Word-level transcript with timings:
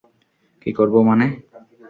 কি 0.61 0.71
করবো 0.73 0.99
মানে? 1.03 1.25